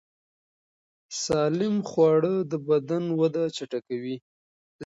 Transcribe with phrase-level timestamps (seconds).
[1.23, 4.17] سالم خواړه د بدن وده چټکوي.